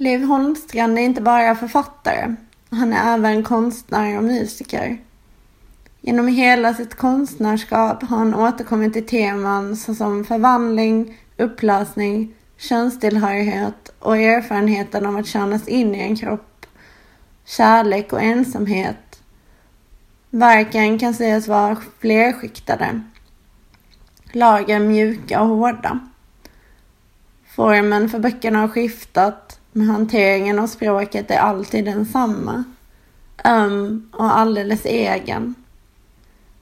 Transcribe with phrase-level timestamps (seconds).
[0.00, 2.34] Liv Holmstrand är inte bara författare.
[2.70, 4.98] Han är även konstnär och musiker.
[6.00, 15.06] Genom hela sitt konstnärskap har han återkommit till teman såsom förvandling, upplösning, könstillhörighet och erfarenheten
[15.06, 16.66] av att kärnas in i en kropp,
[17.44, 19.22] kärlek och ensamhet.
[20.30, 23.00] Verken kan sägas vara flerskiktade.
[24.32, 25.98] Lagen mjuka och hårda.
[27.46, 32.64] Formen för böckerna har skiftat, men hanteringen av språket är alltid densamma.
[33.44, 35.54] Öm och alldeles egen.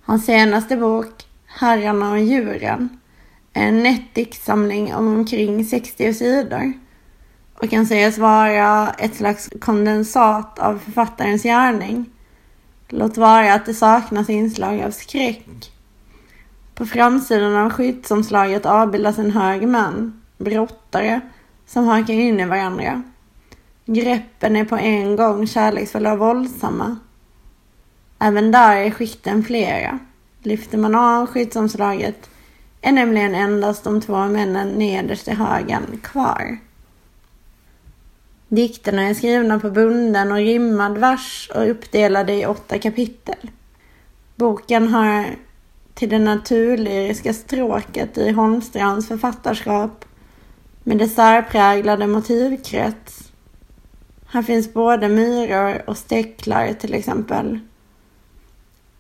[0.03, 2.99] Hans senaste bok, Herrarna och djuren,
[3.53, 6.73] är en nätt diktsamling om omkring 60 sidor
[7.55, 12.07] och kan sägas vara ett slags kondensat av författarens gärning.
[12.89, 15.73] Låt vara att det saknas inslag av skräck.
[16.75, 21.21] På framsidan av skyddsomslaget avbildas en hög man, brottare,
[21.69, 23.03] som hakar in i varandra.
[23.87, 26.97] Greppen är på en gång kärleksfulla och våldsamma.
[28.19, 29.99] Även där är skikten flera.
[30.43, 32.31] Lyfter man av skyddsomslaget
[32.81, 36.59] är nämligen endast de två männen nederst i högen kvar.
[38.49, 43.51] Dikterna är skrivna på bunden och rimmad vers och uppdelade i åtta kapitel.
[44.37, 45.27] Boken har
[45.95, 50.05] till det naturlyriska stråket i Holmstrands författarskap
[50.89, 53.33] med dess särpräglade motivkrets.
[54.27, 57.59] Här finns både myror och stäcklar till exempel.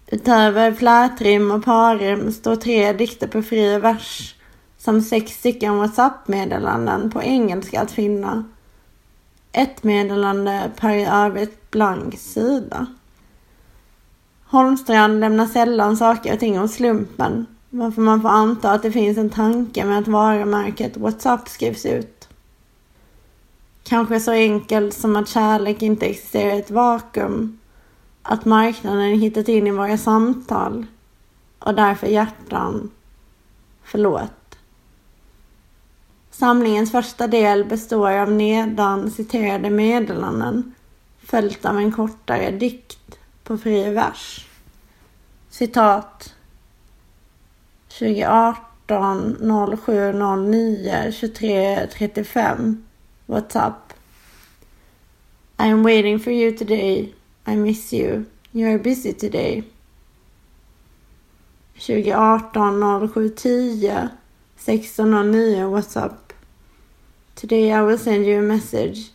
[0.06, 4.34] Utöver flätrim och parrim står tre dikter på fri vers
[4.78, 8.44] samt sex stycken WhatsApp-meddelanden på engelska att finna.
[9.52, 12.86] Ett meddelande per i övrigt blank sida.
[14.44, 19.18] Holmstrand lämnar sällan saker och ting om slumpen, varför man får anta att det finns
[19.18, 22.28] en tanke med att varumärket WhatsApp skrivs ut.
[23.82, 27.58] Kanske så enkelt som att kärlek inte existerar i ett vakuum
[28.22, 30.86] att marknaden hittat in i våra samtal
[31.58, 32.90] och därför hjärtan.
[33.82, 34.58] Förlåt.
[36.30, 40.74] Samlingens första del består av nedan citerade meddelanden
[41.18, 44.46] följt av en kortare dikt på fri vers.
[45.50, 46.34] Citat
[47.98, 49.38] 2018
[49.76, 52.76] 0709 23 35
[53.28, 53.76] WhatsApp
[55.58, 57.12] I am waiting for you today
[57.44, 58.26] i miss you.
[58.52, 59.64] You are busy today.
[61.80, 64.18] 2018 0710
[64.54, 66.18] 1609 WhatsApp.
[67.34, 69.10] Today I will send you a message.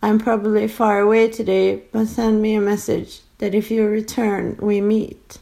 [0.00, 4.80] I'm probably far away today, but send me a message that if you return we
[4.80, 5.38] meet.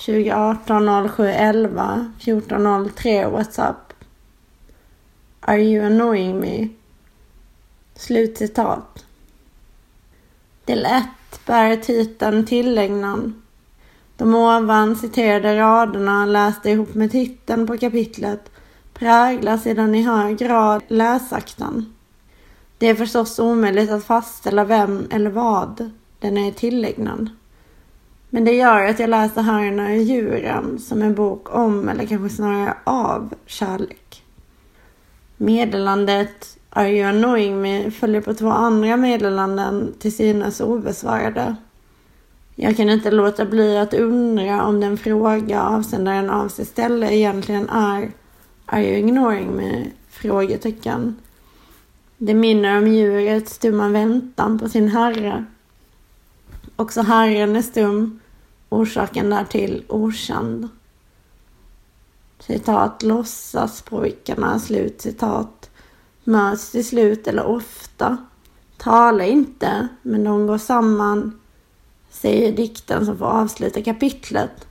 [0.00, 3.92] 2018 0711 1403 WhatsApp.
[5.40, 6.68] Are you annoying me?
[7.94, 9.04] Slutcitat.
[10.64, 11.04] Del 1
[11.46, 13.42] bär titeln Tillägnan.
[14.16, 18.50] De ovan citerade raderna lästa ihop med titeln på kapitlet
[18.94, 21.94] präglar sedan i hög grad läsakten.
[22.78, 27.30] Det är förstås omöjligt att fastställa vem eller vad den är tillägnad.
[28.30, 32.36] Men det gör att jag läser Herrarna och djuren som en bok om, eller kanske
[32.36, 34.22] snarare av, kärlek.
[35.36, 41.56] Meddelandet Are you annoying me följer på två andra meddelanden till synes obesvarade.
[42.54, 48.10] Jag kan inte låta bli att undra om den fråga avsändaren avser ställa egentligen är
[48.66, 49.86] Are you ignoring me?
[50.08, 51.16] Frågetecken.
[52.16, 55.44] Det minner om djurets stumma väntan på sin herre.
[56.76, 58.19] Också herren är stum,
[58.70, 60.68] orsaken därtill okänd.
[62.38, 65.70] Citat låtsas pojkarna, slut citat
[66.24, 68.16] möts till slut eller ofta.
[68.76, 71.40] Tala inte, men de går samman,
[72.10, 74.66] säger dikten som får avsluta kapitlet.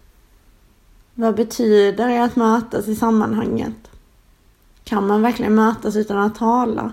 [1.14, 3.92] Vad betyder det att mötas i sammanhanget?
[4.84, 6.92] Kan man verkligen mötas utan att tala?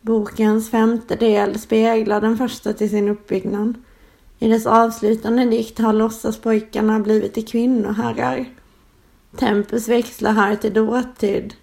[0.00, 3.74] Bokens femte del speglar den första till sin uppbyggnad.
[4.42, 8.44] I dess avslutande dikt har låtsaspojkarna blivit till kvinnoherrar.
[9.36, 11.54] Tempus växlar här till dåtid.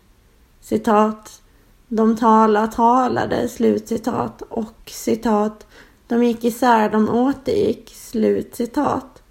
[0.62, 1.42] Citat.
[1.88, 5.68] De tala talade, slutcitat, och citat,
[6.08, 9.24] de gick isär, de återgick, slutcitat.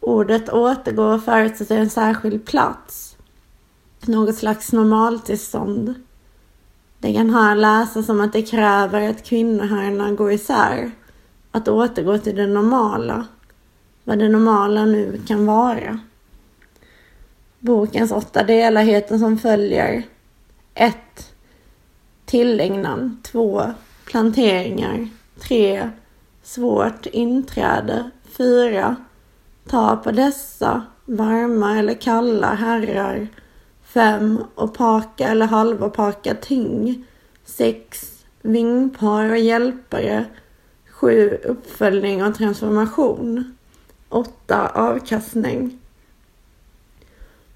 [0.00, 3.16] Ordet återgår förutsätter en särskild plats,
[4.06, 5.94] något slags normaltillstånd.
[6.98, 10.90] Det kan här läsas som att det kräver att kvinnoherrarna går isär,
[11.52, 13.26] att återgå till det normala,
[14.04, 15.98] vad det normala nu kan vara.
[17.58, 20.02] Bokens åtta delar heter som följer
[20.74, 20.96] 1.
[22.24, 23.62] Tillägnan 2.
[24.04, 25.08] Planteringar
[25.40, 25.90] 3.
[26.42, 28.96] Svårt inträde 4.
[29.68, 33.28] Ta på dessa varma eller kalla herrar
[33.82, 34.38] 5.
[34.54, 37.04] Opaka eller halvopaka ting
[37.44, 38.24] 6.
[38.42, 40.24] Vingpar och hjälpare
[41.02, 41.38] 7.
[41.44, 43.56] Uppföljning och transformation
[44.08, 44.68] 8.
[44.68, 45.78] Avkastning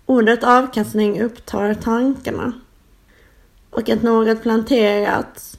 [0.06, 2.52] Ordet avkastning upptar tankarna
[3.70, 5.58] och att något planterats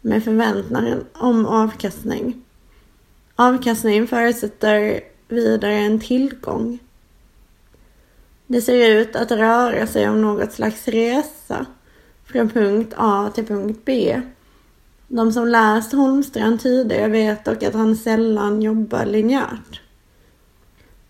[0.00, 2.42] med förväntningar om avkastning.
[3.36, 6.78] Avkastning förutsätter vidare en tillgång.
[8.46, 11.66] Det ser ut att röra sig om något slags resa
[12.24, 14.22] från punkt A till punkt B.
[15.08, 19.80] De som läst Holmstrand tidigare vet dock att han sällan jobbar linjärt.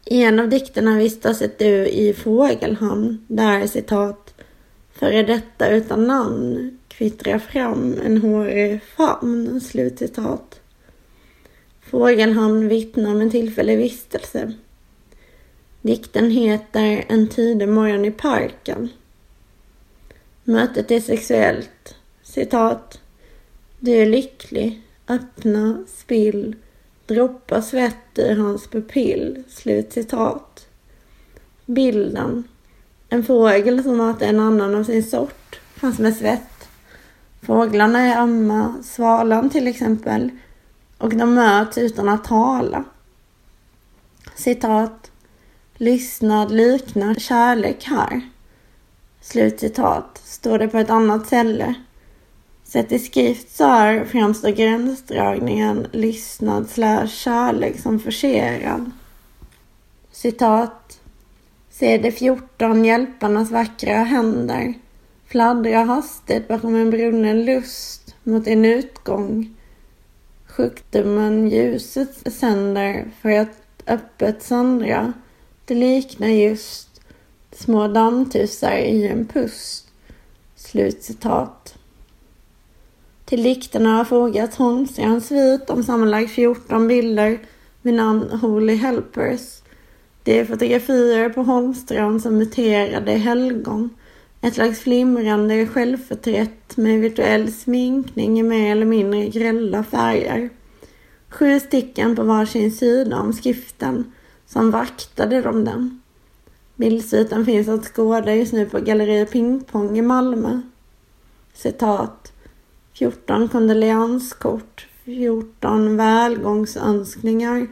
[0.04, 4.34] I en av dikterna vistas ett du i fågelhamn där citat
[4.98, 9.60] Före detta utan namn kvittrar fram en hårig famn.
[9.60, 10.60] Slutcitat.
[11.80, 14.52] Fågelhamn vittnar om en tillfällig vistelse.
[15.82, 18.88] Dikten heter En tidig morgon i parken.
[20.44, 21.96] Mötet är sexuellt.
[22.22, 23.00] Citat.
[23.80, 24.82] Du är lycklig.
[25.08, 26.56] Öppna, spill,
[27.06, 29.42] droppa svett ur hans pupill.
[29.48, 30.66] Slutcitat.
[31.66, 32.44] Bilden.
[33.08, 36.68] En fågel som matar en annan av sin sort, fanns med svett.
[37.42, 40.30] Fåglarna är ömma, svalan till exempel,
[40.98, 42.84] och de möts utan att tala.
[44.34, 45.10] Citat.
[45.74, 48.20] Lyssnad liknar kärlek här.
[49.20, 50.20] Slutcitat.
[50.24, 51.74] Står det på ett annat ställe.
[52.68, 58.90] Sett i skrift så här framstår gränsdragningen lyssnad slash kärlek som forcerad.
[60.10, 61.00] Citat.
[61.70, 64.74] Se de fjorton hjälparnas vackra händer
[65.28, 69.54] fladdra hastigt bakom en brunnen lust mot en utgång.
[70.46, 75.12] Sjukdomen ljuset sänder för att öppet söndra.
[75.64, 77.00] Det liknar just
[77.52, 79.86] små dammtusar i en pust.
[80.56, 81.77] Slutcitat.
[83.28, 84.58] Till dikterna har fogats
[84.98, 87.38] en svit om sammanlagt 14 bilder
[87.82, 89.62] med namn Holy Helpers.
[90.22, 93.90] Det är fotografier på Holmstrand som muterade helgon.
[94.40, 100.50] Ett slags flimrande självförträtt med virtuell sminkning i mer eller mindre grälla färger.
[101.28, 104.12] Sju stycken på varsin sida om skriften
[104.46, 106.00] som vaktade de den.
[106.76, 110.60] Bildsviten finns att skåda just nu på Galleri Pingpong i Malmö.
[111.54, 112.32] Citat
[112.98, 117.66] 14 kondolenskort, 14 välgångsönskningar,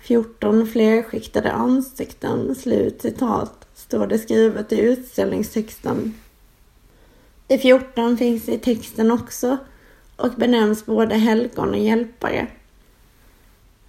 [0.00, 2.54] 14 flerskiktade ansikten.
[2.54, 6.14] Slut citat, står det skrivet i utställningstexten.
[7.46, 9.56] De 14 finns i texten också
[10.16, 12.46] och benämns både helgon och hjälpare.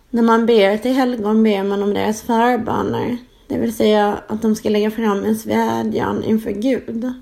[0.10, 3.18] När man ber till helgon ber man om deras förböner,
[3.48, 7.14] det vill säga att de ska lägga fram en vädjan inför Gud.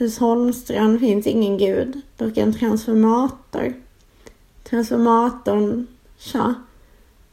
[0.00, 3.72] Hos Holmstrand finns ingen gud, dock en transformator.
[4.64, 5.86] Transformatorn,
[6.18, 6.54] tja,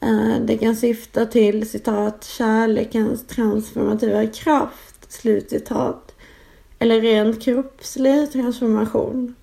[0.00, 6.14] eh, det kan syfta till citat kärlekens transformativa kraft, slutcitat,
[6.78, 9.34] eller rent kroppslig transformation.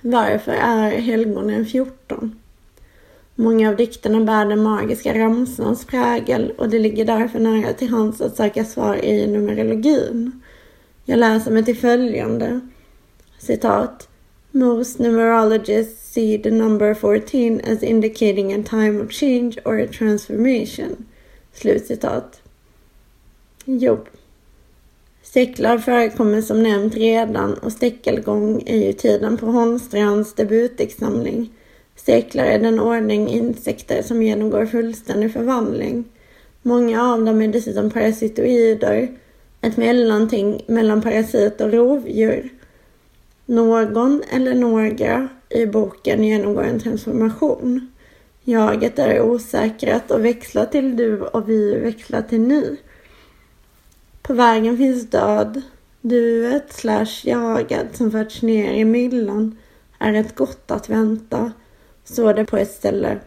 [0.00, 2.38] Varför är helgonen 14?
[3.34, 8.20] Många av dikterna bär den magiska ramsans prägel och det ligger därför nära till hands
[8.20, 10.40] att söka svar i numerologin.
[11.10, 12.60] Jag läser mig till följande.
[13.38, 14.08] Citat.
[14.50, 21.06] Most numerologists see the number 14 as indicating a time of change or a transformation.
[21.52, 22.42] Slutcitat.
[23.64, 24.08] Jobb.
[25.22, 31.52] Stecklar förekommer som nämnt redan och steckelgång är ju tiden på Holmstrands debutexamling.
[31.96, 36.04] Stäcklar är den ordning insekter som genomgår fullständig förvandling.
[36.62, 39.08] Många av dem är dessutom parasitoider
[39.60, 42.48] ett mellanting mellan parasit och rovdjur.
[43.46, 47.92] Någon eller några i boken genomgår en transformation.
[48.44, 52.76] Jaget är osäkrat och växlar till du och vi växlar till ni.
[54.22, 55.62] På vägen finns död.
[56.00, 59.58] Duet slash jagad som förts ner i myllan
[59.98, 61.52] är ett gott att vänta,
[62.04, 63.18] står det på ett ställe.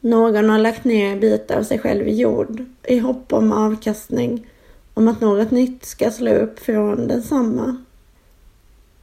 [0.00, 4.46] Någon har lagt ner bitar av sig själv i jord i hopp om avkastning
[4.94, 7.84] om att något nytt ska slå upp från densamma.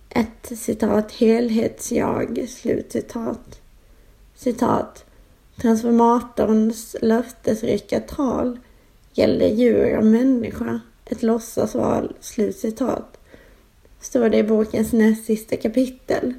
[0.10, 3.62] Ett citat helhetsjag, slutcitat.
[4.36, 5.06] Citat.
[5.56, 8.60] Transformatorns löftesrika tal
[9.14, 13.18] gäller djur och människa, ett låtsasval, slutcitat.
[14.02, 16.34] står det i bokens näst sista kapitel.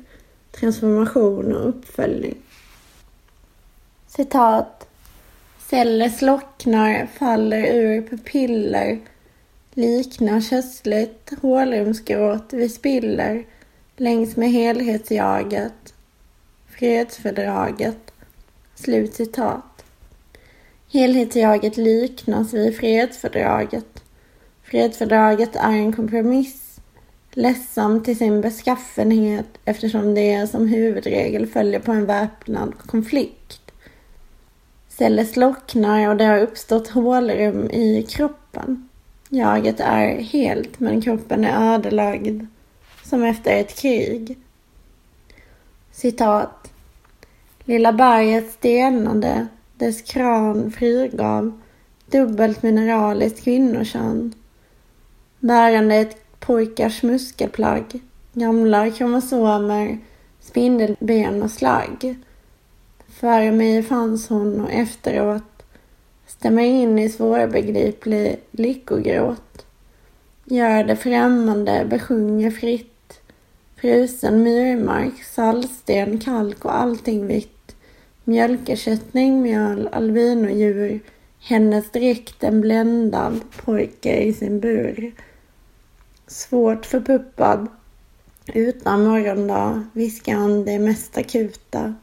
[0.50, 2.36] Transformation och uppföljning.
[4.08, 4.88] Citat.
[5.58, 8.98] Celler slocknar, faller ur pupiller,
[9.78, 13.46] liknar köstligt hålrumsgråt vi spiller
[13.96, 15.94] längs med helhetsjaget,
[16.68, 18.12] fredsfördraget.
[18.74, 19.84] Slut citat.
[20.92, 24.04] Helhetsjaget liknas vid fredsfördraget.
[24.62, 26.80] Fredsfördraget är en kompromiss,
[27.32, 33.72] ledsam till sin beskaffenhet eftersom det som huvudregel följer på en väpnad konflikt.
[34.88, 38.87] Celler slocknar och det har uppstått hålrum i kroppen.
[39.28, 42.46] Jaget är helt men kroppen är ödelagd
[43.02, 44.38] som efter ett krig.
[45.92, 46.72] Citat.
[47.64, 51.60] Lilla berget stelnade, dess kran frigav
[52.10, 54.34] dubbelt mineraliskt kvinnokön.
[55.40, 58.00] Bärande ett pojkars muskelplagg,
[58.32, 59.98] gamla kromosomer,
[60.40, 62.16] spindelben och slagg.
[63.08, 65.57] Före mig fanns hon och efteråt
[66.28, 69.66] stämmer in i svårbegriplig lyckogråt.
[70.44, 72.94] Gör det främmande, besjunger fritt
[73.80, 77.76] Frusen myrmark, saltsten, kalk och allting vitt.
[78.24, 81.00] Mjölkersättning, mjöl, albinodjur.
[81.40, 85.12] Hennes dräkt en bländad pojke i sin bur.
[86.26, 87.66] Svårt förpuppad,
[88.46, 91.94] utan morgondag, viskar han det mest akuta.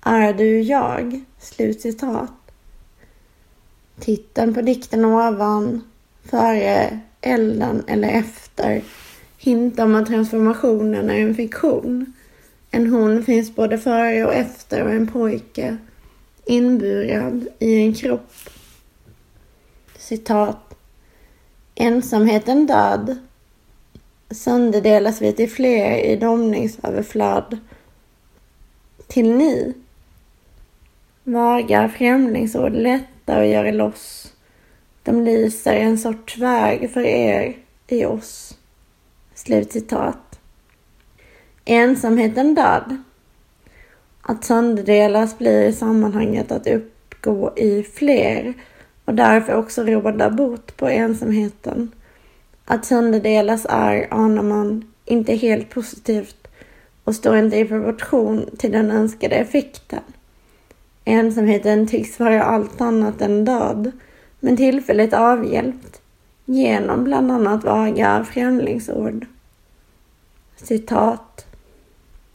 [0.00, 1.24] Är du jag?
[1.38, 2.45] Slutcitat.
[4.00, 5.84] Titeln på dikten ovan,
[6.24, 8.82] före, elden eller efter
[9.38, 12.12] hintar om att transformationen är en fiktion.
[12.70, 15.76] En hon finns både före och efter och en pojke
[16.44, 18.32] inburad i en kropp.
[19.98, 20.74] Citat.
[21.74, 23.18] Ensamheten död
[24.30, 27.58] sönderdelas vi till fler i domningsöverflöd.
[29.06, 29.74] Till ni.
[31.24, 32.72] Vaga främlingsord
[33.26, 34.32] lätta att göra loss.
[35.02, 37.56] De lyser en sorts väg för er
[37.88, 38.58] i oss.
[39.34, 40.38] Slutcitat.
[41.64, 42.96] Ensamheten död.
[44.22, 48.54] Att sönderdelas blir i sammanhanget att uppgå i fler
[49.04, 51.90] och därför också råda bot på ensamheten.
[52.64, 56.48] Att sönderdelas är, anar man, inte helt positivt
[57.04, 60.02] och står inte i proportion till den önskade effekten.
[61.08, 63.92] Ensamheten tycks vara allt annat än död,
[64.40, 66.00] men tillfälligt avhjälpt
[66.44, 69.26] genom bland annat vaga främlingsord.
[70.56, 71.46] Citat.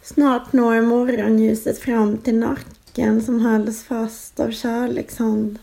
[0.02, 5.60] Snart når morgonljuset fram till nacken som hölls fast av kärlekshand.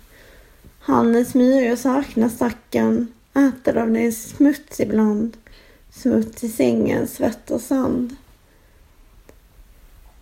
[0.80, 5.36] Hannes myror saknar stacken, äter av din smuts ibland.
[5.90, 8.16] Smuts i sängen, svett och sand.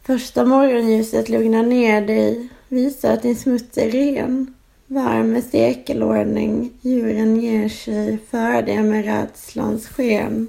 [0.02, 4.54] Första morgonljuset lugnar ner dig, visar att din smuts är ren.
[4.86, 10.48] Varm med stekelordning, djuren ger sig, färdiga med rädslans sken.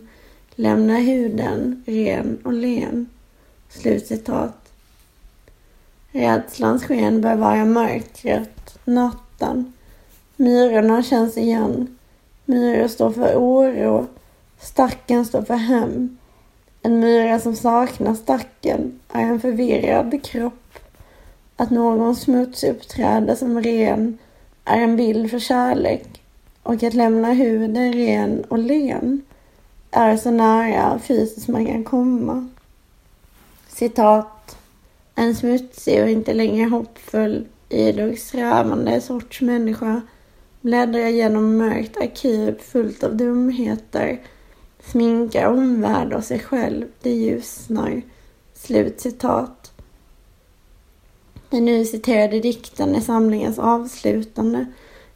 [0.55, 3.09] Lämna huden ren och len.
[3.69, 4.71] Slutcitat.
[6.11, 9.73] Rädslans sken bör vara mörkret, natten.
[10.35, 11.97] Myrorna känns igen.
[12.45, 14.07] Myror står för oro.
[14.59, 16.17] Stacken står för hem.
[16.81, 20.66] En myra som saknar stacken är en förvirrad kropp.
[21.59, 24.17] Att någon smuts uppträder som ren
[24.65, 26.21] är en bild för kärlek
[26.63, 29.21] och att lämna huden ren och len
[29.91, 32.47] är så nära fysiskt man kan komma.
[33.67, 34.57] Citat.
[35.15, 40.01] En smutsig och inte längre hoppfull, idog strävande sorts människa
[40.61, 44.21] bläddrar genom mörkt arkiv fullt av dumheter,
[44.83, 48.01] sminkar omvärld och sig själv, det ljusnar.
[48.53, 49.71] Slut citat.
[51.49, 54.65] Den nu citerade dikten är samlingens avslutande,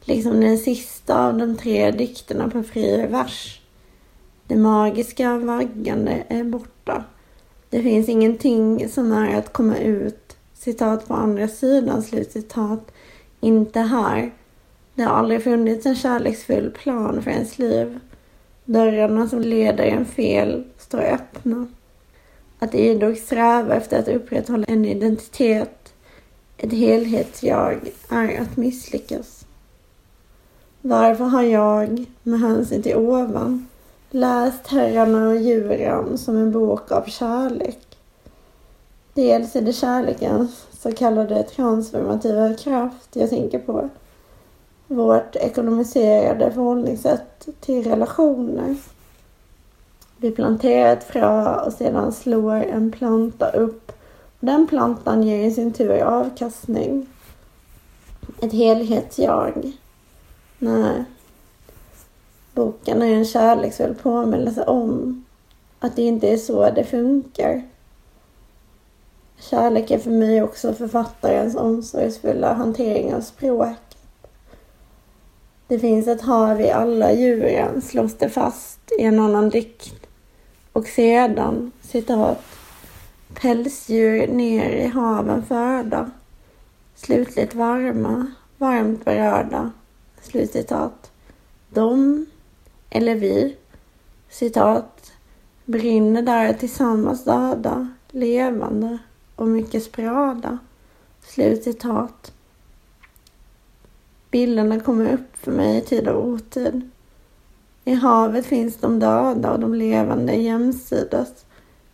[0.01, 3.61] liksom den sista av de tre dikterna på fri vers.
[4.47, 7.03] Det magiska vaggande är borta.
[7.69, 12.91] Det finns ingenting som är att komma ut, citat på andra sidan, slutcitat,
[13.39, 14.31] inte här.
[14.95, 17.99] Det har aldrig funnits en kärleksfull plan för ens liv.
[18.65, 21.67] Dörrarna som leder en fel står öppna.
[22.59, 25.80] Att idogt sträva efter att upprätthålla en identitet,
[26.57, 29.45] ett helhetsjag, är att misslyckas.
[30.81, 33.67] Varför har jag, med hänsyn till ovan,
[34.09, 37.97] läst Herrarna och djuren som en bok av kärlek.
[39.13, 43.89] Dels är det kärlekens så kallade transformativa kraft jag tänker på.
[44.87, 48.75] Vårt ekonomiserade förhållningssätt till relationer.
[50.17, 53.80] Vi planterar ett frö och sedan slår en planta upp.
[54.43, 57.07] Den plantan ger i sin tur avkastning.
[58.41, 59.71] Ett helhetsjag.
[60.59, 61.05] När
[62.53, 65.25] Boken är en kärleksfull påminnelse om
[65.79, 67.63] att det inte är så det funkar.
[69.37, 73.97] Kärlek är för mig också författarens omsorgsfulla hantering av språket.
[75.67, 80.07] Det finns ett hav i alla djuren, slås det fast i en annan dikt.
[80.73, 82.50] Och sedan, citat,
[83.33, 86.11] pälsdjur ner i haven förda,
[86.95, 89.71] slutligt varma, varmt berörda,
[90.21, 91.11] slutcitat.
[91.69, 92.25] De,
[92.89, 93.57] eller vi,
[94.29, 95.11] citat,
[95.65, 98.97] brinner där tillsammans döda, levande
[99.35, 100.57] och mycket spröda.
[101.21, 102.33] Slutcitat.
[104.31, 106.89] Bilderna kommer upp för mig i tid och otid.
[107.85, 111.45] I havet finns de döda och de levande jämsides.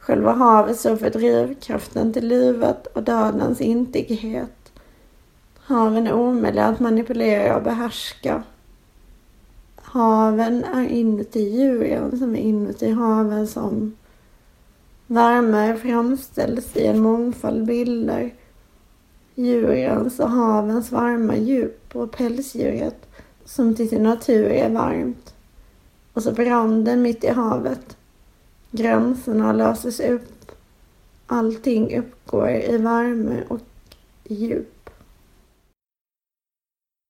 [0.08, 4.72] Själva havet står för drivkraften till livet och dödens intighet.
[5.58, 8.44] Haven är omöjliga att manipulera och behärska.
[9.76, 13.96] Haven är inuti djuren som är inuti haven som
[15.08, 18.34] Värme framställs i en mångfald bilder.
[19.36, 23.08] Djurens och havens varma djup och pälsdjuret
[23.46, 25.36] som till sin natur är varmt.
[26.14, 27.98] Och så branden mitt i havet.
[28.71, 30.51] Gränserna löses upp.
[31.27, 33.59] Allting uppgår i värme och
[34.24, 34.76] djup.